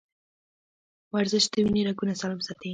ورزش 1.15 1.43
د 1.51 1.55
وینې 1.65 1.81
رګونه 1.87 2.13
سالم 2.21 2.39
ساتي. 2.47 2.69